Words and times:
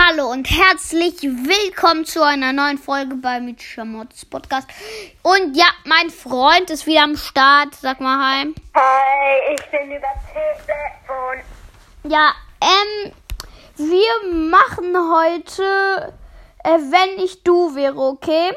Hallo 0.00 0.30
und 0.30 0.48
herzlich 0.48 1.22
willkommen 1.22 2.04
zu 2.04 2.24
einer 2.24 2.52
neuen 2.52 2.78
Folge 2.78 3.16
bei 3.16 3.40
Mitscher 3.40 3.84
Mods 3.84 4.24
Podcast. 4.26 4.68
Und 5.24 5.56
ja, 5.56 5.66
mein 5.86 6.08
Freund 6.10 6.70
ist 6.70 6.86
wieder 6.86 7.02
am 7.02 7.16
Start. 7.16 7.74
Sag 7.74 7.98
mal 7.98 8.16
hi. 8.16 8.54
Hi, 8.76 9.54
ich 9.54 9.70
bin 9.72 9.90
über 9.90 10.06
Telefon. 10.32 11.42
Ja, 12.04 12.32
ähm, 12.60 13.12
wir 13.74 14.32
machen 14.32 14.96
heute, 14.96 16.14
äh, 16.62 16.78
wenn 16.78 17.24
ich 17.24 17.42
du 17.42 17.74
wäre, 17.74 17.98
okay? 17.98 18.52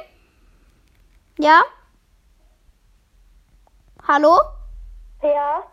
Ja? 1.40 1.64
Hallo? 4.08 4.40
Ja? 5.24 5.64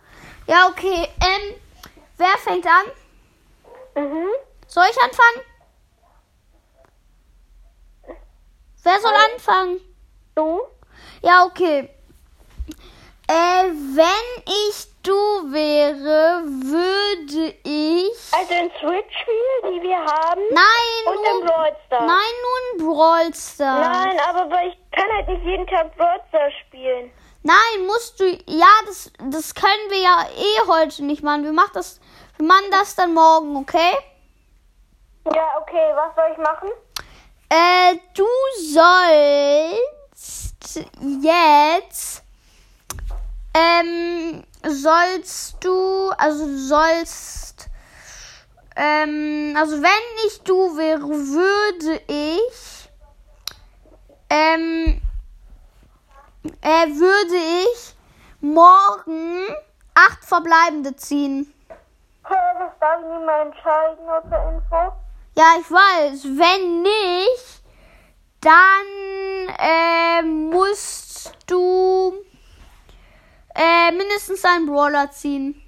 Ja, 0.46 0.68
okay. 0.68 1.08
Ähm, 1.20 1.54
wer 2.16 2.38
fängt 2.38 2.64
an? 2.66 4.02
Mhm. 4.02 4.28
Soll 4.66 4.84
ich 4.90 5.02
anfangen? 5.02 5.44
Wer 8.88 9.00
soll 9.00 9.12
anfangen? 9.38 9.80
Du? 10.34 10.60
Ja, 11.22 11.44
okay. 11.44 11.88
Äh, 13.28 13.64
wenn 13.94 14.42
ich 14.46 14.88
du 15.02 15.12
wäre, 15.52 16.42
würde 16.44 17.54
ich. 17.62 18.32
Also 18.32 18.54
ein 18.54 18.70
Switch-Spiel, 18.80 19.72
die 19.72 19.82
wir 19.82 19.98
haben. 19.98 20.40
Nein, 20.50 21.06
Und 21.06 21.14
nur, 21.14 21.46
Brawl 21.46 21.76
Stars. 21.86 22.04
nein, 22.04 22.34
nur 22.42 22.58
ein 22.62 22.94
Brawl 22.94 23.34
Stars. 23.34 23.86
Nein, 23.86 24.18
aber 24.28 24.64
ich 24.64 24.76
kann 24.92 25.10
halt 25.14 25.28
nicht 25.28 25.44
jeden 25.44 25.66
Tag 25.66 25.96
Brawl 25.96 26.20
Stars 26.28 26.52
spielen. 26.66 27.10
Nein, 27.42 27.86
musst 27.86 28.18
du. 28.18 28.24
Ja, 28.46 28.66
das, 28.86 29.12
das 29.30 29.54
können 29.54 29.90
wir 29.90 30.00
ja 30.00 30.26
eh 30.36 30.68
heute 30.68 31.04
nicht 31.04 31.22
machen. 31.22 31.44
Wir 31.44 31.52
machen 31.52 31.70
das, 31.74 32.00
wir 32.38 32.46
machen 32.46 32.70
das 32.70 32.94
dann 32.96 33.14
morgen, 33.14 33.56
okay? 33.56 33.92
Ja, 35.34 35.58
okay, 35.60 35.92
was 35.94 36.14
soll 36.16 36.32
ich 36.32 36.38
machen? 36.38 36.70
Äh, 37.50 37.96
du 38.14 38.26
sollst 38.74 40.54
jetzt, 41.22 42.22
ähm, 43.54 44.44
sollst 44.66 45.64
du, 45.64 46.10
also 46.18 46.46
sollst, 46.58 47.70
ähm, 48.76 49.54
also 49.58 49.82
wenn 49.82 50.26
ich 50.26 50.42
du 50.42 50.76
wäre, 50.76 51.00
würde 51.00 52.02
ich, 52.06 52.90
ähm, 54.28 55.00
äh, 56.60 56.86
würde 56.86 57.36
ich 57.64 57.96
morgen 58.42 59.48
acht 59.94 60.22
Verbleibende 60.22 60.94
ziehen. 60.96 61.54
Das 62.24 62.78
darf 62.78 63.00
ich 63.00 63.06
nicht 63.08 63.24
mal 63.24 63.46
entscheiden, 63.46 64.04
oder 64.04 64.52
Info. 64.52 64.92
Ja, 65.38 65.54
ich 65.60 65.70
weiß. 65.70 66.24
Wenn 66.24 66.82
nicht, 66.82 67.62
dann 68.40 69.56
äh, 69.56 70.22
musst 70.22 71.32
du 71.46 72.12
äh, 73.54 73.92
mindestens 73.92 74.44
einen 74.44 74.66
Brawler 74.66 75.12
ziehen. 75.12 75.62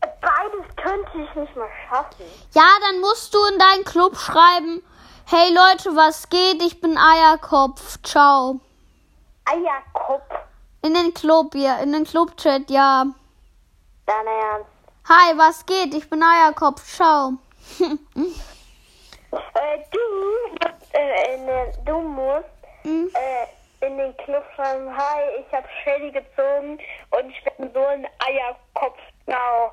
Beides 0.00 0.76
könnte 0.76 1.10
ich 1.18 1.34
nicht 1.34 1.56
mal 1.56 1.68
schaffen. 1.88 2.24
Ja, 2.52 2.68
dann 2.80 3.00
musst 3.00 3.34
du 3.34 3.44
in 3.52 3.58
deinen 3.58 3.82
Club 3.82 4.16
schreiben, 4.18 4.80
hey 5.26 5.52
Leute, 5.52 5.96
was 5.96 6.28
geht? 6.28 6.62
Ich 6.62 6.80
bin 6.80 6.96
Eierkopf. 6.96 7.98
Ciao. 8.04 8.60
Eierkopf. 9.46 10.22
In 10.82 10.94
den 10.94 11.12
Club, 11.12 11.56
ja, 11.56 11.78
in 11.78 11.92
den 11.92 12.04
Club-Chat, 12.04 12.70
ja. 12.70 13.04
Dein 14.06 14.26
Ernst. 14.28 14.70
Hi, 15.08 15.36
was 15.36 15.66
geht? 15.66 15.92
Ich 15.92 16.08
bin 16.08 16.22
Eierkopf. 16.22 16.86
Ciao. 16.86 17.38
Äh, 19.34 19.78
du, 19.90 19.98
musst, 20.20 20.94
äh, 20.94 21.34
in 21.34 21.46
den, 21.46 21.84
du 21.84 22.00
musst 22.00 22.46
Hm? 22.82 23.10
äh, 23.14 23.84
in 23.86 23.98
den 23.98 24.16
Club 24.18 24.44
schreiben, 24.54 24.96
hi, 24.96 25.20
ich 25.40 25.52
habe 25.52 25.66
Shelly 25.82 26.12
gezogen 26.12 26.78
und 27.10 27.30
ich 27.30 27.44
bin 27.56 27.72
so 27.74 27.84
ein 27.84 28.06
Eierkopf. 28.24 28.98
Genau. 29.26 29.72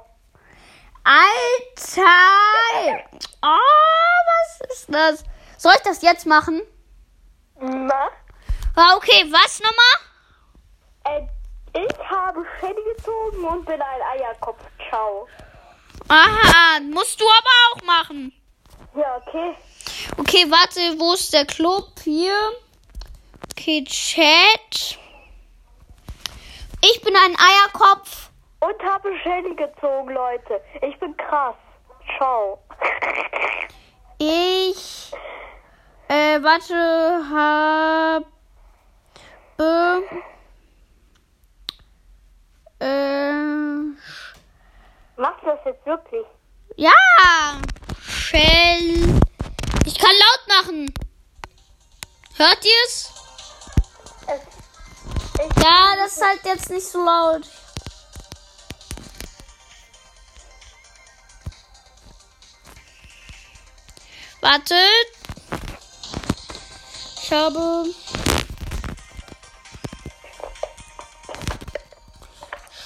Alter! 1.04 2.04
Oh, 3.44 3.58
was 4.26 4.62
ist 4.72 4.92
das? 4.94 5.24
Soll 5.58 5.74
ich 5.76 5.82
das 5.84 6.02
jetzt 6.02 6.26
machen? 6.26 6.62
Was? 7.56 8.12
Ah, 8.76 8.96
okay, 8.96 9.26
was 9.32 9.60
nochmal? 9.62 9.98
Äh, 11.20 11.28
ich 11.86 12.10
habe 12.10 12.44
Shelly 12.60 12.84
gezogen 12.96 13.46
und 13.46 13.66
bin 13.66 13.80
ein 13.82 14.02
Eierkopf. 14.20 14.64
Ciao. 14.90 15.28
Aha, 16.14 16.82
musst 16.82 17.22
du 17.22 17.26
aber 17.26 17.56
auch 17.72 17.82
machen. 17.84 18.34
Ja, 18.94 19.16
okay. 19.16 19.56
Okay, 20.18 20.46
warte, 20.50 21.00
wo 21.00 21.14
ist 21.14 21.34
der 21.34 21.46
Club? 21.46 21.88
Hier. 22.04 22.36
Okay, 23.50 23.86
Chat. 23.86 25.00
Ich 26.82 27.02
bin 27.02 27.16
ein 27.16 27.38
Eierkopf. 27.40 28.30
Und 28.60 28.84
habe 28.84 29.10
Shelly 29.24 29.56
gezogen, 29.56 30.10
Leute. 30.10 30.62
Ich 30.82 31.00
bin 31.00 31.16
krass. 31.16 31.56
Ciao. 32.18 32.60
Ich, 34.18 35.14
äh, 36.10 36.44
warte, 36.44 37.24
habe, 37.30 38.26
äh, 39.60 40.22
Machst 45.22 45.44
du 45.44 45.50
das 45.50 45.60
jetzt 45.66 45.86
wirklich? 45.86 46.26
ja, 46.78 46.92
Shell. 48.04 49.22
Ich 49.86 49.96
kann 50.00 50.10
laut 50.10 50.48
machen. 50.48 50.92
Hört 52.38 52.66
ihr's? 52.66 53.14
Es, 54.26 55.64
Ja, 55.64 55.96
das 55.98 56.14
ist 56.14 56.26
halt 56.26 56.40
jetzt 56.44 56.72
nicht 56.72 56.88
so 56.88 57.06
laut. 57.06 57.44
Wartet. 64.42 65.08
Ich 67.22 67.32
habe. 67.32 67.86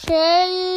Shelly. 0.05 0.74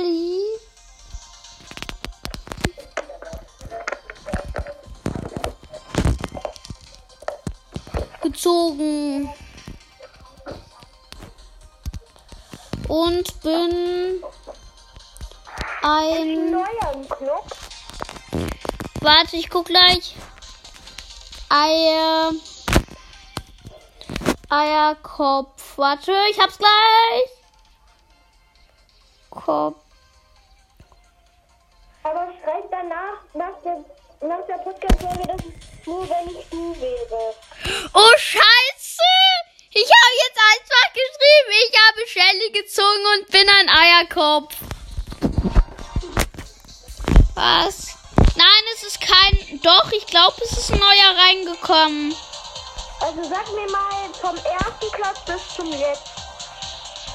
Gezogen. 8.49 9.29
Und 12.89 13.41
bin 13.43 14.23
ein. 15.83 16.57
Warte, 19.03 19.37
ich 19.37 19.51
guck 19.51 19.67
gleich. 19.67 20.17
Eier. 21.51 22.33
Eierkopf. 24.49 25.77
Warte, 25.77 26.15
ich 26.31 26.41
hab's 26.41 26.57
gleich. 26.57 27.31
Kopf. 29.29 29.77
Aber 32.03 32.33
schreib 32.43 32.71
danach, 32.71 33.21
nach 33.35 33.63
der, 33.63 33.85
nach 34.21 34.45
der 34.47 34.59
Podcast-Folge, 34.59 35.27
dass 35.29 35.41
es 35.41 35.87
nur 35.87 36.09
wenn 36.09 36.29
ich 36.29 36.49
du 36.51 36.81
wäre. 36.81 37.35
Oh, 37.95 38.13
Scheiße! 38.17 39.05
Ich 39.71 39.85
habe 39.85 40.15
jetzt 40.27 40.41
einfach 40.53 40.93
geschrieben, 40.93 41.51
ich 41.69 41.75
habe 41.87 42.09
Shelly 42.09 42.51
gezogen 42.51 43.07
und 43.17 43.31
bin 43.31 43.49
ein 43.49 43.69
Eierkopf. 43.69 44.55
Was? 47.35 47.97
Nein, 48.35 48.65
es 48.75 48.83
ist 48.83 49.01
kein. 49.01 49.61
Doch, 49.63 49.93
ich 49.93 50.07
glaube, 50.07 50.37
es 50.45 50.53
ist 50.53 50.73
ein 50.73 50.79
neuer 50.79 51.17
reingekommen. 51.17 52.15
Also 53.01 53.23
sag 53.23 53.53
mir 53.53 53.71
mal 53.71 54.13
vom 54.21 54.37
ersten 54.37 54.91
Platz 54.93 55.25
bis 55.25 55.55
zum 55.55 55.73
jetzt. 55.73 56.11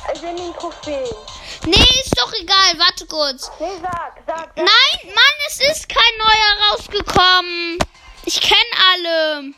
Also 0.08 0.28
in 0.28 0.38
den 0.38 0.54
Trophäen. 0.54 1.16
Nee, 1.66 2.02
ist 2.04 2.18
doch 2.20 2.32
egal. 2.34 2.78
Warte 2.78 3.06
kurz. 3.08 3.50
Nee, 3.60 3.68
sag, 3.82 4.14
sag, 4.28 4.38
sag. 4.38 4.56
Nein, 4.58 4.68
Mann, 5.06 5.38
es 5.48 5.60
ist 5.72 5.90
kein 5.90 6.18
neuer 6.18 6.72
rausgekommen. 6.72 7.80
Ich 8.26 8.40
kenne 8.42 8.60
alle. 8.94 9.54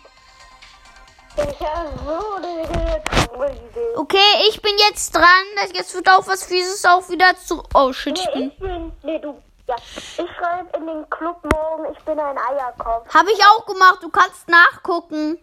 Okay, 3.96 4.18
ich 4.50 4.62
bin 4.62 4.74
jetzt 4.88 5.14
dran. 5.16 5.24
Jetzt 5.74 5.94
wird 5.94 6.10
auch 6.10 6.26
was 6.28 6.44
Fieses 6.46 6.86
auch 6.86 7.08
wieder 7.10 7.36
zu. 7.38 7.62
Oh 7.74 7.92
shit, 7.94 8.18
ich 8.18 8.26
Nee, 8.28 8.34
bin. 8.34 8.52
ich 8.52 8.60
bin, 8.60 8.94
nee, 9.04 9.20
du, 9.20 9.42
ja. 9.68 9.76
Ich 9.96 10.16
schreibe 10.16 10.78
in 10.78 10.86
den 10.88 11.10
Club 11.10 11.38
morgen, 11.54 11.94
ich 11.94 12.04
bin 12.06 12.20
ein 12.20 12.38
Eierkopf. 12.38 13.14
Habe 13.14 13.32
ich 13.32 13.40
auch 13.46 13.66
gemacht. 13.66 14.00
Du 14.02 14.10
kannst 14.10 14.48
nachgucken. 14.48 15.38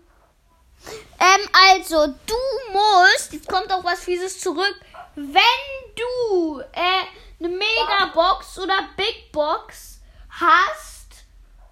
Ähm, 1.21 1.49
also, 1.71 2.07
du 2.07 2.35
musst. 2.73 3.33
Jetzt 3.33 3.49
kommt 3.49 3.73
auch 3.73 3.85
was 3.85 4.01
Fieses 4.01 4.41
zurück. 4.41 4.75
Wenn 5.15 5.95
du 5.97 6.61
äh, 6.73 7.05
eine 7.39 7.49
Megabox 7.49 8.59
oder 8.59 8.89
Big 8.97 9.31
Box 9.33 10.01
hast, 10.31 11.25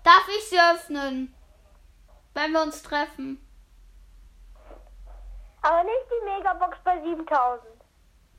darf 0.04 0.28
ich 0.28 0.48
sie 0.48 0.58
öffnen. 0.60 1.34
Wenn 2.34 2.52
wir 2.52 2.62
uns 2.62 2.82
treffen. 2.82 3.44
Aber 5.62 5.82
nicht 5.84 6.06
die 6.10 6.24
Megabox 6.24 6.78
bei 6.84 7.00
7000. 7.02 7.62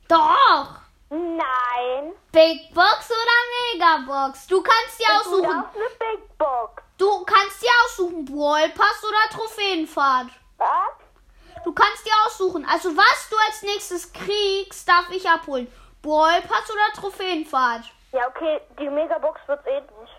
Doch! 0.08 0.76
Nein. 1.10 2.12
Big 2.32 2.72
Box 2.74 3.10
oder 3.10 3.74
Megabox? 3.74 4.46
Du 4.46 4.62
kannst 4.62 4.98
dir 4.98 5.06
Du 5.08 5.12
aussuchen. 5.20 5.42
darfst 5.42 5.76
eine 5.76 6.16
Big 6.16 6.38
Box. 6.38 6.82
Du 6.96 7.24
kannst 7.24 7.62
dir 7.62 7.68
aussuchen, 7.84 8.24
Brawl 8.24 8.68
Pass 8.70 9.04
oder 9.06 9.28
Trophäenfahrt. 9.38 10.28
Du 11.64 11.72
kannst 11.72 12.04
dir 12.06 12.12
aussuchen. 12.26 12.66
Also 12.68 12.96
was 12.96 13.28
du 13.30 13.36
als 13.46 13.62
nächstes 13.62 14.12
kriegst, 14.12 14.88
darf 14.88 15.08
ich 15.10 15.28
abholen. 15.28 15.72
Brawl 16.02 16.40
Pass 16.42 16.70
oder 16.70 16.92
Trophäenfahrt. 17.00 17.84
Ja, 18.12 18.26
okay, 18.28 18.60
die 18.78 18.88
Megabox 18.88 19.40
wird 19.46 19.64
eh 19.66 19.80
nicht. 19.80 20.12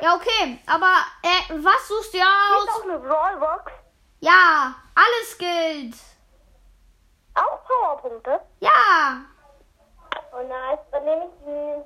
Ja, 0.00 0.14
okay. 0.14 0.58
Aber 0.66 0.94
äh, 1.22 1.62
was 1.62 1.86
suchst 1.88 2.14
du 2.14 2.18
dir 2.18 2.24
Ist 2.24 2.68
aus? 2.68 2.80
auch 2.80 2.84
eine 2.84 2.98
Brawlbox. 2.98 3.72
Ja, 4.20 4.74
alles 4.94 5.38
gilt. 5.38 5.94
Auch 7.34 7.64
Powerpunkte. 7.66 8.40
Ja. 8.60 9.20
Oh 10.32 10.42
nice, 10.48 10.78
dann 10.90 11.04
nehme 11.04 11.26
ich 11.26 11.44
die. 11.44 11.82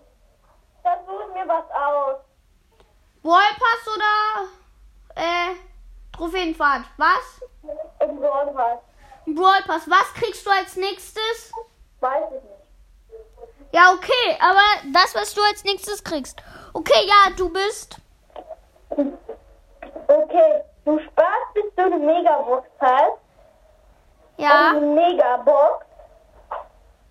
Dann 0.84 0.98
suche 1.06 1.24
ich 1.28 1.34
mir 1.34 1.48
was 1.48 1.64
aus. 1.70 2.18
Brawl 3.22 3.42
Pass 3.58 3.94
oder 3.94 4.48
äh, 5.16 5.54
Trophäenfahrt. 6.16 6.84
Was? 6.96 7.40
Im 8.00 8.18
Brawl 8.20 8.46
Pass. 8.54 8.78
Brawl 9.26 9.62
Pass. 9.66 9.88
Was 9.90 10.14
kriegst 10.14 10.46
du 10.46 10.50
als 10.50 10.76
nächstes? 10.76 11.52
Weiß 12.00 12.24
ich 12.28 12.42
nicht. 12.42 13.72
Ja, 13.72 13.92
okay, 13.92 14.38
aber 14.40 14.90
das, 14.92 15.14
was 15.14 15.34
du 15.34 15.42
als 15.42 15.64
nächstes 15.64 16.02
kriegst. 16.02 16.40
Okay, 16.72 17.06
ja, 17.06 17.30
du 17.36 17.50
bist. 17.52 17.96
Okay, 20.08 20.62
du 20.84 20.98
sparst, 21.00 21.54
bis 21.54 21.64
du 21.76 21.82
eine 21.82 21.98
Megabox 21.98 22.68
hast. 22.80 23.18
Ja, 24.38 24.70
Eine 24.70 24.80
Megabox. 24.80 25.84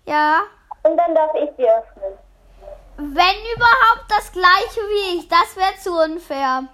ja. 0.06 0.42
Und 0.84 0.96
dann 0.96 1.14
darf 1.16 1.34
ich 1.34 1.50
sie 1.56 1.68
öffnen. 1.68 2.16
Wenn 2.96 3.36
überhaupt 3.56 4.04
das 4.08 4.30
gleiche 4.32 4.80
wie 4.80 5.18
ich. 5.18 5.28
Das 5.28 5.56
wäre 5.56 5.76
zu 5.82 5.92
unfair. 6.00 6.64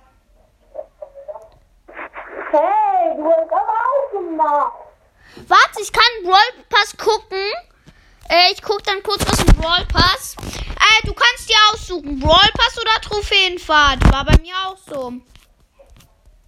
Hey, 2.52 3.16
du 3.16 3.24
hast 3.24 3.50
aber 3.50 3.78
auch 3.80 4.10
gemacht. 4.12 4.72
Warte, 5.48 5.80
ich 5.80 5.90
kann 5.90 6.04
Brawl 6.22 6.64
Pass 6.68 6.94
gucken. 6.98 7.40
Äh, 8.28 8.52
ich 8.52 8.60
guck 8.60 8.82
dann 8.84 9.02
kurz 9.02 9.26
was 9.26 9.40
im 9.40 9.58
Brawl 9.58 9.86
Pass. 9.86 10.36
Äh, 10.36 11.06
du 11.06 11.14
kannst 11.14 11.48
dir 11.48 11.56
aussuchen. 11.72 12.20
Brawl 12.20 12.50
Pass 12.54 12.78
oder 12.78 13.00
Trophäenfahrt. 13.00 14.12
War 14.12 14.26
bei 14.26 14.36
mir 14.42 14.54
auch 14.66 14.76
so. 14.76 15.14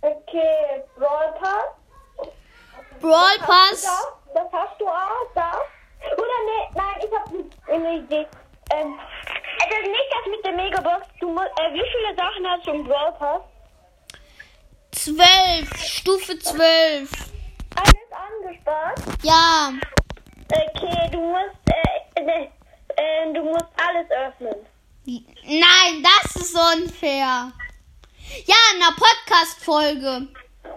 Okay, 0.02 0.84
Brawl 0.98 1.34
Pass. 1.40 2.28
Brawl 3.00 3.38
Pass. 3.38 3.82
das 4.34 4.44
hast 4.52 4.78
du 4.78 4.86
auch 4.86 5.32
da. 5.34 5.52
Oder 6.12 6.38
nee, 6.44 6.68
nein, 6.74 6.96
ich 6.98 7.18
habe 7.18 7.72
eine 7.72 7.96
Idee. 7.96 8.26
Ähm, 8.74 9.00
es 9.58 9.74
ist 9.74 9.86
nicht 9.86 10.10
das 10.12 10.26
mit 10.30 10.44
der 10.44 10.52
Megabox. 10.52 11.06
Du 11.18 11.30
musst, 11.30 11.48
äh, 11.60 11.72
wie 11.72 11.84
viele 11.92 12.14
Sachen 12.14 12.46
hast 12.46 12.66
du 12.66 12.72
im 12.72 12.84
Brawl 12.84 13.12
Pass? 13.12 13.40
12. 14.94 15.69
Stufe 15.76 16.38
12. 16.38 17.11
Alles 17.76 18.11
angespart. 18.12 19.00
Ja. 19.23 19.73
Okay, 20.52 21.11
du 21.11 21.19
musst, 21.20 21.56
äh, 21.67 22.20
äh, 22.20 22.44
äh, 22.96 23.32
du 23.32 23.43
musst 23.43 23.67
alles 23.76 24.06
öffnen. 24.11 24.55
Nein, 25.06 26.02
das 26.02 26.37
ist 26.37 26.55
unfair. 26.56 27.52
Ja, 28.46 28.56
in 28.75 28.82
einer 28.82 28.94
Podcast-Folge. 28.96 30.29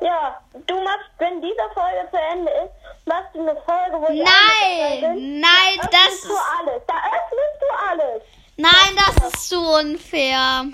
Ja, 0.01 0.41
du 0.67 0.75
machst, 0.83 1.09
wenn 1.19 1.41
diese 1.41 1.55
Folge 1.73 2.09
zu 2.11 2.17
Ende 2.31 2.51
ist, 2.51 3.07
machst 3.07 3.33
du 3.33 3.39
eine 3.41 3.55
Folge, 3.65 3.95
wo 4.01 4.07
Nein, 4.11 5.39
nein, 5.39 5.77
da 5.81 5.87
das 5.91 6.07
öffnest 6.07 6.25
du 6.25 6.33
ist, 6.33 6.41
alles. 6.59 6.81
Da 6.87 6.95
öffnest 6.95 7.61
du 7.61 7.89
alles. 7.89 8.23
nein, 8.57 8.95
das 8.95 9.33
ist 9.33 9.49
zu 9.49 9.59
unfair. 9.59 10.65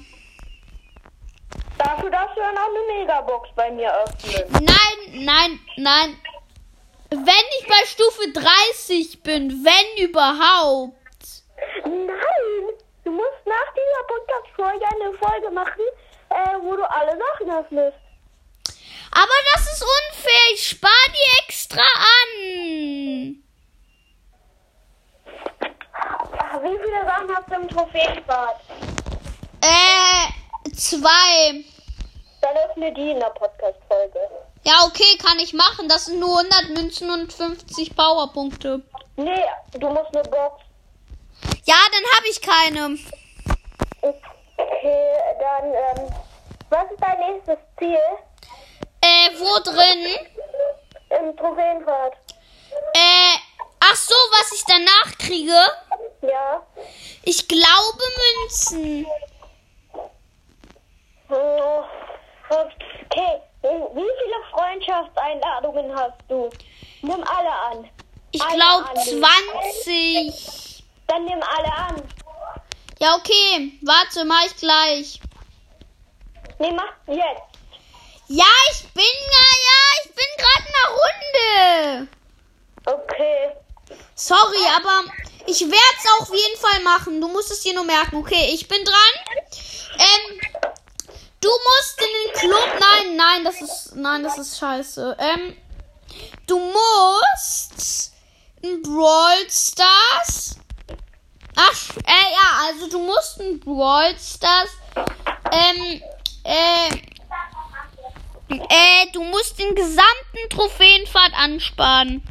Dafür 1.83 2.09
darfst 2.09 2.37
du 2.37 2.41
dann 2.41 2.57
auch 2.57 2.69
eine 2.69 2.99
Megabox 2.99 3.49
bei 3.55 3.71
mir 3.71 3.93
öffnen. 3.93 4.65
Nein, 4.65 5.25
nein, 5.25 5.59
nein. 5.77 6.17
Wenn 7.09 7.45
ich 7.59 7.67
bei 7.67 7.85
Stufe 7.85 8.31
30 8.31 9.21
bin, 9.21 9.63
wenn 9.63 10.03
überhaupt. 10.03 10.93
Nein, 11.83 12.75
du 13.03 13.11
musst 13.11 13.45
nach 13.45 13.73
dieser 13.73 14.03
Podcast-Folge 14.07 14.85
eine 14.85 15.13
Folge 15.17 15.51
machen, 15.51 15.85
äh, 16.29 16.57
wo 16.61 16.75
du 16.75 16.89
alle 16.89 17.17
Sachen 17.17 17.51
öffnest. 17.51 17.97
Aber 19.11 19.37
das 19.53 19.61
ist 19.73 19.83
unfair. 19.83 20.53
Ich 20.53 20.69
spare 20.69 20.91
die 21.09 21.43
extra 21.45 21.81
an. 21.81 23.43
Ach, 26.39 26.63
wie 26.63 26.79
viele 26.83 27.05
Sachen 27.05 27.35
hast 27.35 27.47
du 27.49 27.55
im 27.55 27.67
Trophäenbad? 27.67 28.59
Äh, 29.61 30.71
zwei. 30.73 31.63
Dann 32.43 32.57
öffne 32.57 32.93
die 32.93 33.11
in 33.11 33.19
der 33.21 33.29
Podcast-Folge. 33.29 34.19
Ja, 34.65 34.83
okay, 34.85 35.17
kann 35.25 35.39
ich 35.39 35.53
machen. 35.53 35.87
Das 35.87 36.05
sind 36.05 36.19
nur 36.19 36.39
100 36.39 36.69
Münzen 36.77 37.09
und 37.09 37.31
50 37.31 37.95
Powerpunkte. 37.95 38.81
Nee, 39.15 39.45
du 39.79 39.87
musst 39.87 40.13
eine 40.13 40.23
Box. 40.29 40.61
Ja, 41.63 41.75
dann 41.91 42.03
habe 42.17 42.27
ich 42.29 42.41
keine. 42.41 42.97
Okay, 44.57 45.13
dann, 45.39 45.73
ähm, 45.73 46.13
was 46.69 46.91
ist 46.91 46.99
dein 47.01 47.19
nächstes 47.33 47.57
Ziel 47.79 47.97
Äh, 49.01 49.29
wo 49.39 49.59
drin? 49.63 50.27
im 51.21 51.37
Trophäenfahrt? 51.37 52.13
Äh, 52.93 53.37
ach 53.79 53.95
so, 53.95 54.15
was 54.31 54.51
ich 54.51 54.63
danach 54.65 55.17
kriege? 55.17 55.57
Ja. 56.21 56.61
Ich 57.23 57.47
glaube 57.47 58.03
Münzen. 58.41 59.05
Oh, 61.29 61.83
wie 63.95 64.01
viele 64.01 64.39
Freundschaftseinladungen 64.51 65.95
hast 65.95 66.17
du? 66.27 66.49
Nimm 67.01 67.23
alle 67.23 67.51
an. 67.51 67.89
Ich 68.31 68.41
glaube 68.41 68.89
annehmen. 68.89 69.23
20. 69.83 70.83
Dann 71.07 71.25
nimm 71.25 71.41
alle 71.41 71.73
an. 71.73 72.01
Ja, 72.99 73.15
okay. 73.15 73.77
Warte, 73.81 74.25
mach 74.25 74.45
ich 74.45 74.55
gleich. 74.55 75.19
Nee, 76.59 76.71
mach 76.71 76.93
jetzt. 77.07 77.53
Ja, 78.27 78.45
ich 78.71 78.87
bin 78.93 79.03
ja, 79.03 79.45
ja, 79.67 79.79
ich 80.03 80.15
bin 80.15 80.25
gerade 80.37 80.65
in 80.67 80.73
der 80.79 81.95
Runde. 81.99 82.07
Okay. 82.85 83.51
Sorry, 84.15 84.65
aber 84.77 85.11
ich 85.45 85.61
werde 85.61 85.95
es 85.97 86.21
auf 86.21 86.29
jeden 86.29 86.59
Fall 86.59 86.79
machen. 86.83 87.19
Du 87.19 87.27
musst 87.27 87.51
es 87.51 87.61
dir 87.61 87.73
nur 87.73 87.83
merken. 87.83 88.15
Okay, 88.17 88.51
ich 88.53 88.67
bin 88.67 88.83
dran. 88.85 89.41
Ähm, 89.99 90.32
du 91.43 91.49
musst 91.49 91.99
in 91.99 92.07
den 92.23 92.39
Club. 92.39 92.79
Nein, 92.79 93.15
nein, 93.15 93.43
das 93.43 93.61
ist, 93.61 93.95
nein, 93.95 94.23
das 94.23 94.37
ist 94.37 94.57
scheiße. 94.57 95.17
Ähm, 95.19 95.55
du 96.47 96.59
musst 96.59 98.13
in 98.61 98.81
Brawl 98.81 99.49
Stars. 99.49 100.57
Ach, 101.55 101.97
äh, 102.05 102.33
ja, 102.33 102.67
also 102.67 102.89
du 102.89 102.99
musst 102.99 103.39
in 103.39 103.59
Brawl 103.59 104.15
Stars. 104.17 104.69
Ähm, 105.51 106.01
äh, 106.43 106.89
äh, 108.49 109.11
du 109.11 109.23
musst 109.23 109.59
den 109.59 109.75
gesamten 109.75 110.49
Trophäenpfad 110.49 111.33
ansparen. 111.35 112.23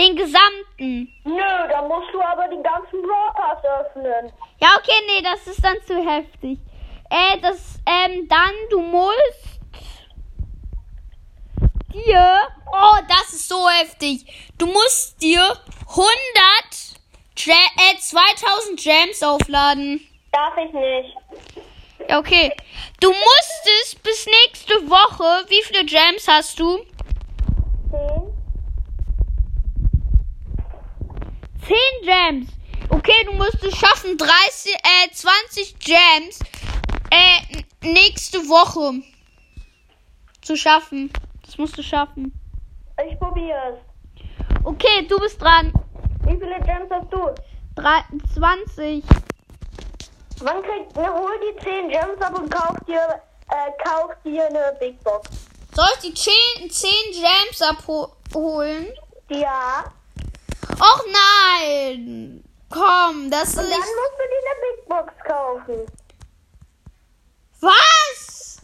Den 0.00 0.16
gesamten. 0.16 1.12
Nö, 1.24 1.68
da 1.68 1.82
musst 1.82 2.08
du 2.14 2.22
aber 2.22 2.48
die 2.48 2.62
ganzen 2.62 3.02
Brawl 3.02 3.32
Pass 3.34 3.62
öffnen. 3.64 4.32
Ja, 4.58 4.68
okay, 4.78 4.98
nee, 5.06 5.20
das 5.22 5.46
ist 5.46 5.62
dann 5.62 5.76
zu 5.86 5.94
heftig. 6.02 6.58
Äh, 7.10 7.38
das, 7.42 7.78
ähm, 7.84 8.26
dann, 8.26 8.52
du 8.70 8.80
musst 8.80 9.60
dir, 11.92 12.38
oh, 12.72 12.98
das 13.08 13.34
ist 13.34 13.46
so 13.48 13.68
heftig. 13.68 14.24
Du 14.56 14.66
musst 14.66 15.20
dir 15.20 15.42
100, 15.88 16.08
Ja- 17.36 17.54
äh, 17.54 17.98
2000 17.98 18.80
Gems 18.80 19.22
aufladen. 19.22 20.00
Darf 20.32 20.56
ich 20.56 20.72
nicht. 20.72 21.16
Ja, 22.08 22.18
okay. 22.20 22.52
Du 23.00 23.10
musstest 23.10 24.02
bis 24.02 24.26
nächste 24.26 24.88
Woche, 24.88 25.44
wie 25.48 25.62
viele 25.64 25.84
Gems 25.84 26.26
hast 26.26 26.58
du? 26.58 26.78
10 31.70 31.76
Gems. 32.02 32.48
Okay, 32.88 33.24
du 33.26 33.32
musst 33.34 33.62
es 33.62 33.76
schaffen, 33.76 34.18
30, 34.18 34.74
äh, 34.74 35.10
20 35.12 35.78
Gems, 35.78 36.40
äh, 37.12 37.62
nächste 37.86 38.38
Woche 38.48 39.00
zu 40.42 40.56
schaffen. 40.56 41.12
Das 41.44 41.58
musst 41.58 41.78
du 41.78 41.82
schaffen. 41.84 42.32
Ich 43.08 43.16
probier's. 43.20 43.78
Okay, 44.64 45.06
du 45.08 45.16
bist 45.20 45.40
dran. 45.40 45.72
Wie 46.24 46.32
viele 46.32 46.58
Gems 46.64 46.90
hast 46.90 47.12
du? 47.12 47.28
Drei, 47.76 48.00
20. 48.34 49.04
Man 50.42 50.62
kriegt, 50.62 50.96
ne, 50.96 51.06
hol 51.08 51.30
die 51.38 51.62
10 51.62 51.88
Gems 51.88 52.20
ab 52.20 52.36
und 52.36 52.50
kauf 52.50 52.76
dir, 52.88 53.22
äh, 53.48 53.70
kauf 53.84 54.10
dir 54.24 54.46
eine 54.46 54.76
Big 54.80 55.00
Box. 55.04 55.30
Soll 55.72 55.86
ich 56.02 56.14
die 56.14 56.14
10, 56.14 56.68
10 56.68 56.90
Gems 57.12 57.62
abholen? 57.62 58.88
Ja. 59.28 59.84
Och 60.80 61.04
nein! 61.12 62.42
Komm, 62.70 63.30
das 63.30 63.54
Und 63.56 63.64
ist. 63.64 63.70
dann 63.70 63.78
musst 63.80 64.16
du 64.18 64.24
dir 64.30 64.40
eine 64.46 64.60
Big 64.64 64.88
Box 64.88 65.12
kaufen. 65.26 65.86
Was? 67.60 68.62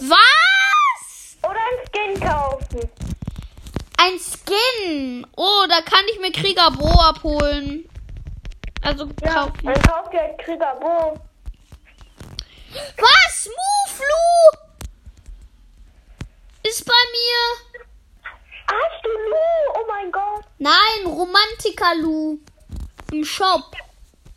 Was? 0.00 1.36
Oder 1.42 1.58
ein 1.58 1.86
Skin 1.88 2.20
kaufen. 2.28 2.90
Ein 3.98 4.18
Skin. 4.20 5.26
Oh, 5.36 5.64
da 5.68 5.80
kann 5.80 6.04
ich 6.12 6.20
mir 6.20 6.30
Krieger 6.30 6.70
Bro 6.70 7.00
abholen. 7.00 7.88
Also 8.82 9.08
Ja. 9.24 9.32
kaufen. 9.46 9.58
Dann 9.64 9.82
kauf 9.82 10.10
dir 10.10 10.20
halt 10.20 10.38
Krieger 10.38 10.76
Bo. 10.76 11.18
Was? 12.98 13.48
Muflu? 13.48 14.68
Ist 16.62 16.84
bei 16.84 16.92
mir. 16.92 17.82
Hast 18.68 19.04
du 19.04 19.08
Lu? 19.08 19.80
Oh 19.80 19.84
mein 19.88 20.12
Gott. 20.12 20.44
Nein, 20.58 21.07
Romantiker 21.18 21.96
Lu. 21.96 22.38
Im 23.12 23.24
Shop. 23.24 23.72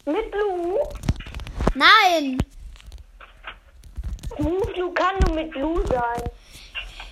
Mit 0.06 0.34
Lu? 0.34 0.80
Nein. 1.76 2.40
Lu 4.40 4.92
kann 4.94 5.16
nur 5.20 5.36
mit 5.36 5.54
Lu 5.56 5.86
sein. 5.86 6.24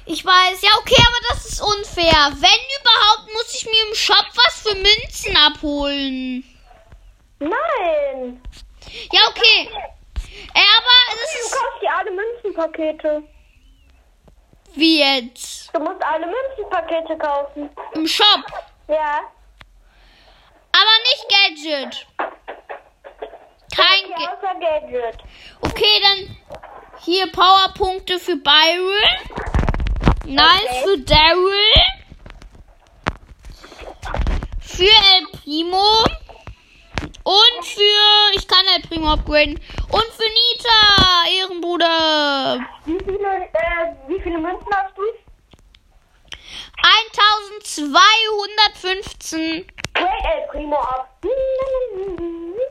Ich 0.08 0.26
weiß. 0.26 0.62
Ja, 0.64 0.70
okay, 0.80 0.96
aber 1.00 1.18
das 1.30 1.46
ist 1.46 1.62
unfair. 1.62 2.32
Wenn 2.34 2.62
überhaupt, 2.82 3.32
muss 3.32 3.54
ich 3.54 3.66
mir 3.66 3.88
im 3.90 3.94
Shop 3.94 4.26
was 4.36 4.62
für 4.64 4.74
Münzen 4.76 5.38
abholen. 5.38 6.44
Nein. 7.40 8.42
Ja, 9.12 9.22
okay. 9.30 9.70
Äh, 10.56 10.66
aber 10.78 10.96
das 11.12 11.32
Du 11.34 11.40
ist. 11.46 11.52
kaufst 11.52 11.82
dir 11.84 11.96
alle 11.96 12.12
Münzenpakete. 12.12 13.24
Wie 14.74 15.00
jetzt? 15.00 15.70
Du 15.76 15.80
musst 15.80 16.02
alle 16.04 16.26
Münzenpakete 16.26 17.18
kaufen. 17.20 17.70
Im 17.94 18.08
Shop. 18.08 18.44
Ja. 18.88 19.20
Nicht 21.10 21.26
Gadget. 21.30 21.94
Kein 23.76 24.04
Ga 24.10 24.54
Gadget. 24.60 25.18
Okay, 25.62 26.02
dann 26.02 26.20
hier 27.04 27.28
Powerpunkte 27.32 28.20
für 28.20 28.36
Byron. 28.36 29.16
Nice 30.26 30.70
Okay. 30.70 30.84
für 30.84 30.98
Daryl. 31.00 31.74
Für 34.60 34.84
El 34.84 35.26
Primo. 35.40 36.04
Und 37.24 37.66
für. 37.66 38.32
Ich 38.36 38.48
kann 38.48 38.66
El 38.76 38.82
Primo 38.84 39.12
upgraden. 39.14 39.60
Und 39.92 40.06
für 40.16 40.30
Nita, 40.30 41.26
Ehrenbruder. 41.40 42.60
Wie 42.86 43.00
viele, 43.04 43.50
äh, 43.54 43.96
wie 44.08 44.20
viele 44.22 44.38
Münzen 44.38 44.68
hast 44.76 44.96
du? 44.98 45.02
1215. 46.82 49.66
Great 50.10 50.26
El 50.26 50.48
Primo 50.48 50.78
ab. 50.78 51.08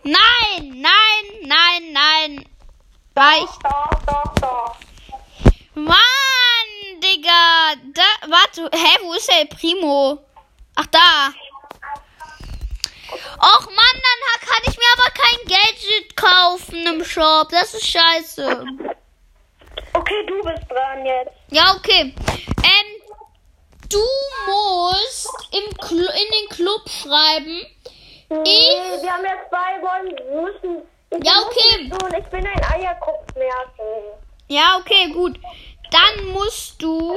Nein, 0.02 0.83
nein, 0.83 1.25
nein, 1.42 1.92
nein. 1.92 2.45
Reicht. 3.14 3.59
Doch, 3.62 4.04
doch, 4.07 4.35
doch. 4.40 4.76
Mann, 5.75 5.97
Digga. 7.00 7.75
Da, 7.95 8.02
warte, 8.28 8.71
hä, 8.73 8.99
wo 9.02 9.12
ist 9.14 9.30
El 9.30 9.47
Primo? 9.47 10.18
Ach, 10.75 10.87
da. 10.87 11.33
Och, 13.11 13.66
Mann, 13.66 13.97
dann 14.07 14.49
kann 14.49 14.62
ich 14.66 14.76
mir 14.76 14.90
aber 14.95 15.11
kein 15.11 15.38
Gadget 15.47 16.16
kaufen 16.16 16.87
im 16.87 17.04
Shop. 17.04 17.49
Das 17.50 17.75
ist 17.75 17.87
scheiße. 17.87 18.64
Okay, 19.92 20.26
du 20.26 20.42
bist 20.42 20.68
dran 20.68 21.07
jetzt. 21.07 21.33
Ja, 21.50 21.75
okay. 21.76 22.14
Ähm, 22.64 22.99
du 23.88 24.04
musst 24.47 25.28
im 25.52 25.76
Cl 25.80 25.99
in 25.99 26.07
den 26.07 26.49
Club 26.50 26.88
schreiben. 26.88 27.62
Nee, 28.30 29.00
wir 29.02 29.12
haben 29.12 29.25
jetzt 29.25 29.49
zwei 29.49 29.80
Wollen. 29.83 30.16
Wir 30.16 30.42
müssen. 30.42 30.83
Ich 31.11 31.25
Ja, 31.26 31.33
okay. 31.47 31.88
tun. 31.88 32.14
Ich 32.18 32.26
bin 32.26 32.47
ein 32.47 32.64
Eierkopf 32.73 33.35
merken. 33.35 34.18
Ja, 34.49 34.78
okay, 34.78 35.11
gut. 35.12 35.38
Dann 35.90 36.26
musst 36.33 36.80
du. 36.83 37.16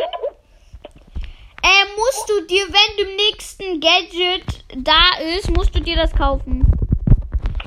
Äh, 1.64 1.86
musst 1.96 2.30
du 2.30 2.42
dir, 2.48 2.66
wenn 2.68 2.98
du 2.98 3.12
im 3.12 3.16
nächsten 3.18 3.80
Gadget 3.80 4.46
da 4.78 5.20
ist, 5.38 5.50
musst 5.52 5.76
du 5.76 5.80
dir 5.80 5.96
das 5.96 6.12
kaufen. 6.14 6.66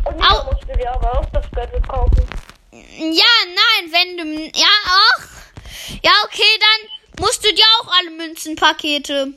Und 0.04 0.20
dann 0.20 0.46
musst 0.46 0.64
du 0.68 0.76
dir 0.76 0.92
aber 0.92 1.20
auch 1.20 1.26
das 1.32 1.48
Gadget 1.52 1.86
kaufen. 1.86 2.26
Ja, 2.72 3.34
nein, 3.54 3.92
wenn 3.92 4.16
du. 4.16 4.58
Ja, 4.58 4.66
ach. 4.86 5.28
Ja, 6.02 6.12
okay, 6.24 6.58
dann 6.58 6.90
musst 7.20 7.44
du 7.44 7.52
dir 7.54 7.64
auch 7.80 7.88
alle 7.98 8.10
Münzenpakete. 8.10 9.34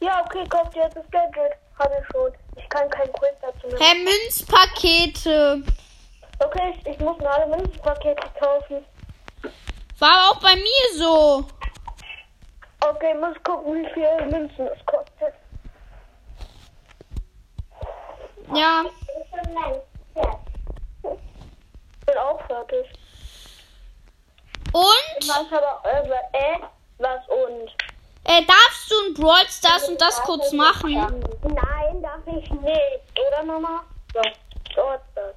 Ja, 0.00 0.22
okay, 0.24 0.46
kauf 0.48 0.70
dir 0.70 0.82
jetzt 0.82 0.96
das 0.96 1.10
Gadget. 1.10 1.52
Hab 1.78 1.90
ich 1.90 2.06
schon. 2.12 2.32
Ich 2.56 2.68
kann 2.68 2.88
kein 2.90 3.12
Quiz 3.12 3.34
dazu 3.40 3.66
machen. 3.66 3.78
Hä, 3.78 3.94
Münzpakete. 4.04 5.62
Okay, 6.38 6.74
ich, 6.78 6.86
ich 6.86 6.98
muss 7.00 7.18
mir 7.18 7.30
alle 7.30 7.46
Münzenpakete 7.56 8.28
kaufen. 8.38 8.84
War 9.98 10.30
auch 10.30 10.40
bei 10.40 10.54
mir 10.56 10.98
so. 10.98 11.46
Okay, 12.80 13.14
muss 13.14 13.36
gucken, 13.42 13.74
wie 13.74 13.88
viel 13.94 14.26
Münzen 14.26 14.68
es 14.68 14.86
kostet. 14.86 15.34
Ja. 18.54 18.84
Ich 21.02 22.06
bin 22.06 22.18
auch 22.18 22.46
fertig. 22.46 22.86
Und? 24.72 25.28
Was 25.28 25.46
aber, 25.50 25.82
äh, 25.84 26.08
äh, 26.32 26.58
was 26.98 27.20
und? 27.28 27.70
Äh, 28.24 28.44
darfst 28.44 28.90
du 28.90 28.94
in 29.06 29.14
Brawl 29.14 29.46
Stars 29.48 29.88
und 29.88 30.00
das 30.00 30.20
kurz 30.22 30.52
machen? 30.52 30.92
Nein, 31.42 32.02
darf 32.02 32.26
ich 32.26 32.50
nicht. 32.50 33.02
Oder 33.28 33.44
Mama? 33.44 33.84
Ja. 34.14 34.22
Dort 34.74 35.02
das. 35.14 35.34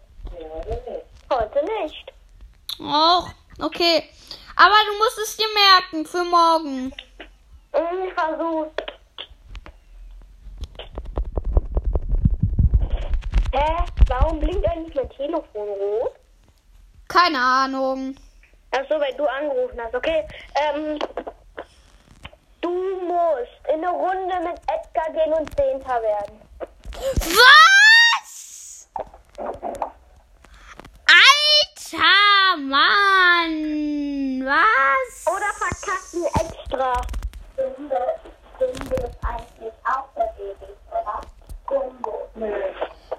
Heute 1.32 1.66
nicht. 1.82 2.12
Och, 2.80 3.30
okay. 3.62 4.10
Aber 4.56 4.76
du 4.88 4.98
musst 4.98 5.20
es 5.20 5.38
dir 5.38 5.46
merken 5.54 6.06
für 6.06 6.24
morgen. 6.24 6.92
Hm, 7.74 8.08
Ich 8.08 8.14
versuch's. 8.14 8.72
Hä? 13.52 13.78
Warum 14.08 14.40
blinkt 14.40 14.68
eigentlich 14.68 14.96
mein 14.96 15.10
Telefon 15.12 15.70
rot? 15.70 16.12
Keine 17.08 17.40
Ahnung. 17.40 18.16
Ach 18.72 18.86
so, 18.90 19.00
weil 19.00 19.14
du 19.14 19.26
angerufen 19.26 19.80
hast. 19.84 19.96
Okay. 19.96 20.28
Ähm, 20.56 21.00
du 22.62 22.70
musst 22.70 23.50
in 23.68 23.84
eine 23.84 23.90
Runde 23.90 24.40
mit 24.42 24.60
Edgar 24.68 25.12
gehen 25.12 25.34
und 25.34 25.56
Zehnter 25.56 26.02
werden. 26.02 26.42
Was? 27.26 28.90
Alter 31.08 32.58
Mann. 32.58 34.46
Was? 34.46 35.26
Oder 35.28 35.52
verkacken 35.58 36.26
extra. 36.36 37.02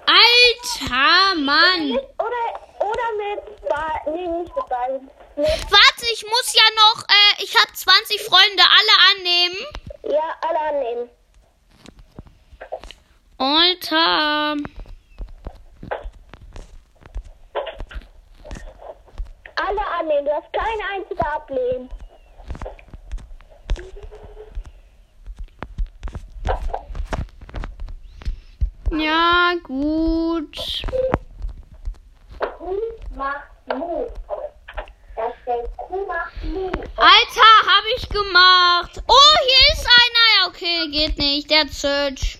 Alter 0.07 1.35
Mann. 1.35 1.91
Oder, 2.17 2.43
oder 2.79 3.07
mit 3.17 3.41
Ball. 3.69 3.99
Nee, 4.13 4.27
nicht 4.27 4.55
mit 4.55 4.67
Ball. 4.67 4.91
Mit, 4.99 5.11
Warte, 5.43 6.05
ich 6.13 6.23
muss 6.23 6.53
ja 6.53 6.63
noch, 6.75 7.03
äh, 7.03 7.43
ich 7.43 7.55
habe 7.55 7.73
20 7.73 8.21
Freunde, 8.21 8.63
alle 8.63 8.95
annehmen. 9.11 9.57
ja, 10.03 10.35
alle 10.41 10.59
annehmen. 10.59 11.09
Alter. 13.37 14.55
Alle 19.55 19.87
annehmen. 19.99 20.25
Du 20.25 20.31
hast 20.31 20.53
keine 20.53 20.83
einzige 20.93 21.25
ablehnen. 21.25 21.89
Ja, 28.91 29.53
gut. 29.63 30.57
Kuh 32.57 32.75
macht 33.15 33.47
Mut. 33.73 34.11
Das 35.15 35.33
steht 35.41 35.77
Kuh 35.77 36.05
macht 36.05 36.43
Mut. 36.43 36.75
Alter, 36.97 37.51
habe 37.65 37.87
ich 37.97 38.09
gemacht. 38.09 39.01
Oh, 39.07 39.35
hier 39.45 39.75
ist 39.75 39.85
einer. 39.87 40.27
Ja, 40.41 40.47
okay, 40.47 40.87
geht 40.91 41.17
nicht. 41.17 41.49
Der 41.49 41.61
hat 41.61 41.70
Search. 41.81 42.37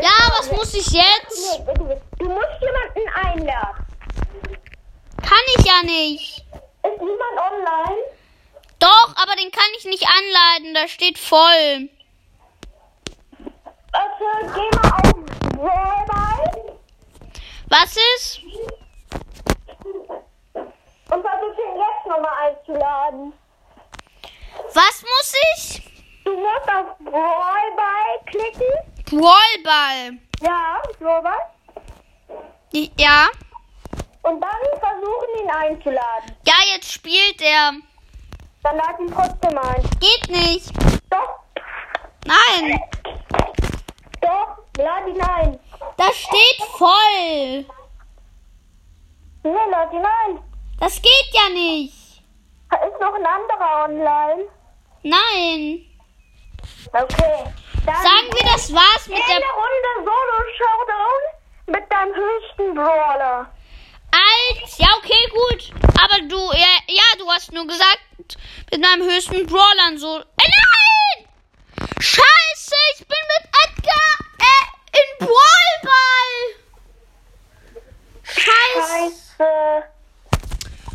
Ja, 0.00 0.12
was 0.38 0.52
muss 0.52 0.72
ich 0.72 0.86
jetzt? 0.86 1.60
Du, 1.66 2.28
musst 2.28 2.60
jemanden 2.60 3.08
einladen. 3.12 3.86
Kann 5.20 5.44
ich 5.56 5.66
ja 5.66 5.82
nicht. 5.82 6.44
Ist 6.84 7.00
niemand 7.00 7.38
online? 7.50 8.02
Doch, 8.78 9.16
aber 9.16 9.34
den 9.34 9.50
kann 9.50 9.64
ich 9.78 9.84
nicht 9.84 10.06
anleiten. 10.06 10.74
Da 10.74 10.86
steht 10.86 11.18
voll. 11.18 11.88
Also, 13.90 14.54
geh 14.54 14.76
mal 14.76 14.92
auf 14.92 15.12
Brawlball. 15.56 16.78
Was 17.68 17.96
ist? 18.14 18.40
Und 20.54 21.20
versuch 21.20 21.58
ihn 21.58 21.80
jetzt 21.80 22.06
nochmal 22.06 22.48
einzuladen. 22.48 23.32
Was 24.72 25.02
muss 25.02 25.34
ich? 25.56 25.91
Du 26.42 26.48
musst 26.48 26.68
auf 26.68 26.98
Brawlball 26.98 28.18
klicken. 28.26 29.22
Wallball. 29.22 30.18
Ja, 30.40 30.82
Brawlball. 30.98 31.38
Ja. 32.98 33.28
Und 34.22 34.40
dann 34.40 34.80
versuchen 34.80 35.40
ihn 35.40 35.50
einzuladen. 35.50 36.36
Ja, 36.44 36.54
jetzt 36.74 36.90
spielt 36.92 37.40
er. 37.40 37.74
Dann 38.64 38.76
lad 38.76 38.98
ihn 38.98 39.12
trotzdem 39.14 39.56
ein. 39.56 39.82
Geht 40.00 40.28
nicht. 40.30 40.72
Doch, 41.10 41.44
Nein. 42.24 42.80
doch, 44.20 44.56
lad 44.78 45.06
ihn 45.06 45.22
ein. 45.22 45.60
Das 45.96 46.16
steht 46.16 46.68
voll. 46.76 47.66
Nee, 49.44 49.70
lad 49.70 49.92
ihn 49.92 50.04
ein. 50.04 50.42
Das 50.80 51.00
geht 51.00 51.30
ja 51.32 51.48
nicht. 51.50 52.24
Da 52.68 52.78
ist 52.78 53.00
noch 53.00 53.14
ein 53.14 53.26
anderer 53.26 53.84
online. 53.84 54.48
Nein. 55.04 55.91
Okay. 56.90 57.44
Sagen 57.84 58.28
wir, 58.32 58.52
das 58.52 58.72
war's 58.72 59.06
mit 59.06 59.18
der. 59.18 59.36
Runde 59.36 59.92
Solo-Showdown 60.04 61.20
mit 61.66 61.90
deinem 61.90 62.14
höchsten 62.14 62.74
Brawler. 62.74 63.50
Als. 64.10 64.78
Ja, 64.78 64.88
okay, 64.98 65.28
gut. 65.30 65.72
Aber 66.02 66.20
du, 66.28 66.38
ja, 66.52 66.66
ja, 66.88 67.02
du 67.18 67.30
hast 67.30 67.52
nur 67.52 67.66
gesagt, 67.66 68.00
mit 68.70 68.80
meinem 68.80 69.02
höchsten 69.02 69.46
Brawlern 69.46 69.98
so. 69.98 70.18
Äh, 70.18 70.22
nein! 70.38 71.28
Scheiße, 71.98 72.74
ich 72.94 73.06
bin 73.06 73.18
mit 73.28 73.44
Edgar 73.64 74.18
äh, 74.38 74.98
in 74.98 75.26
Brawlball. 75.26 76.32
Scheiße. 78.22 79.14
Scheiße. 79.38 79.84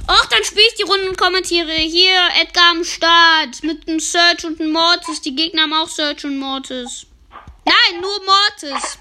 Och, 0.09 0.25
dann 0.27 0.43
spiel 0.43 0.63
ich 0.67 0.75
die 0.75 0.83
Runde 0.83 1.09
und 1.09 1.16
kommentiere. 1.27 1.73
Hier, 1.73 2.29
Edgar 2.41 2.71
am 2.71 2.83
Start. 2.85 3.61
Mit 3.61 3.87
einem 3.87 3.99
Search 3.99 4.45
und 4.45 4.61
einem 4.61 4.71
Mortis. 4.71 5.21
Die 5.21 5.35
Gegner 5.35 5.63
haben 5.63 5.73
auch 5.73 5.89
Search 5.89 6.23
und 6.23 6.39
Mortis. 6.39 7.05
Nein, 7.65 7.99
nur 8.01 8.19
Mortis. 8.23 8.97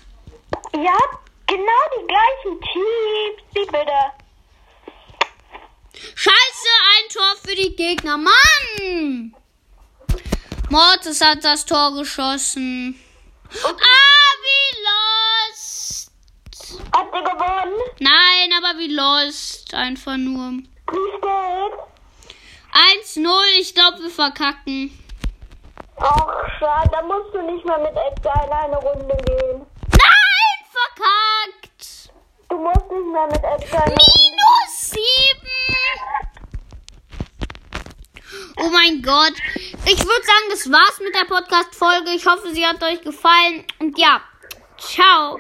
Habt 0.74 1.30
genau 1.46 1.82
die 1.94 2.06
gleichen 2.06 2.60
Teams. 2.60 3.42
Wie 3.54 3.66
bitte? 3.66 4.00
Scheiße, 6.16 6.68
ein 6.96 7.08
Tor 7.12 7.36
für 7.44 7.54
die 7.54 7.76
Gegner. 7.76 8.18
Mann! 8.18 9.34
Mortis 10.68 11.20
hat 11.20 11.44
das 11.44 11.64
Tor 11.64 11.94
geschossen. 11.94 13.00
Ah, 13.64 14.32
wie 14.42 14.76
lost. 15.52 16.10
Habt 16.92 17.14
ihr 17.14 17.22
gewonnen? 17.22 17.80
Nein, 18.00 18.50
aber 18.58 18.76
wie 18.78 18.92
lost. 18.92 19.72
Einfach 19.74 20.16
nur. 20.16 20.50
Wie 20.90 21.18
steht? 21.18 21.95
1-0. 22.76 23.28
Ich 23.58 23.74
glaube, 23.74 24.02
wir 24.02 24.10
verkacken. 24.10 24.90
Ach, 25.98 26.26
schade. 26.58 26.90
Da 26.92 27.02
musst 27.02 27.32
du 27.32 27.40
nicht 27.42 27.64
mehr 27.64 27.78
mit 27.78 27.92
Edgar 27.96 28.44
in 28.46 28.52
eine 28.52 28.76
Runde 28.76 29.16
gehen. 29.24 29.66
Nein, 29.90 30.58
verkackt. 30.70 32.12
Du 32.50 32.58
musst 32.58 32.90
nicht 32.90 33.12
mehr 33.12 33.26
mit 33.28 33.42
Edgar 33.42 33.86
in 33.86 33.92
eine 33.92 33.98
Runde 33.98 34.26
Minus 34.36 34.90
7. 34.90 35.00
Oh 38.58 38.68
mein 38.70 39.02
Gott. 39.02 39.34
Ich 39.86 39.98
würde 39.98 40.26
sagen, 40.26 40.50
das 40.50 40.70
war's 40.70 41.00
mit 41.00 41.14
der 41.14 41.24
Podcast-Folge. 41.24 42.10
Ich 42.10 42.26
hoffe, 42.26 42.52
sie 42.52 42.66
hat 42.66 42.82
euch 42.82 43.00
gefallen. 43.02 43.64
Und 43.78 43.98
ja, 43.98 44.20
ciao. 44.76 45.38